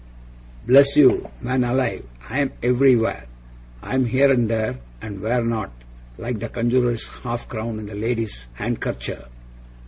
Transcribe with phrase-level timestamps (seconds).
[0.65, 3.27] Bless you, man alive, I'm everywhere.
[3.83, 5.71] I'm here and there, and where not,
[6.17, 9.27] like the conjurer's half crown in the lady's handkercher.